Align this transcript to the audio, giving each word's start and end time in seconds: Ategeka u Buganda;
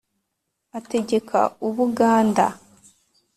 Ategeka 0.79 1.39
u 1.67 1.69
Buganda; 1.75 2.47